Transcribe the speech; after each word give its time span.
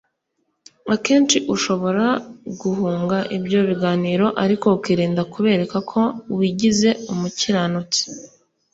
Akenshi 0.95 1.37
ushobora 1.55 2.05
guhunga 2.61 3.17
ibyo 3.37 3.59
biganiro 3.69 4.27
ariko 4.43 4.65
ukirinda 4.77 5.21
kubereka 5.33 5.77
ko 5.91 6.01
wigize 6.37 6.89
umukiranutsi 7.11 8.01